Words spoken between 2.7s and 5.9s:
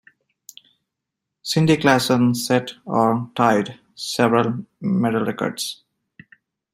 or tied several medal records.